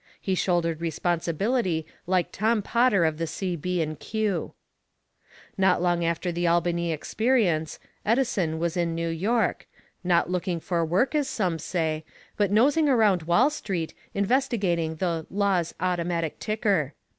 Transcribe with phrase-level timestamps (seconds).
[0.19, 3.85] He shouldered responsibility like Tom Potter of the C., B.
[3.95, 4.55] & Q.
[5.59, 9.67] Not long after the Albany experience, Edison was in New York,
[10.03, 12.03] not looking for work as some say,
[12.35, 16.95] but nosing around Wall Street investigating the "Laws Automatic Ticker."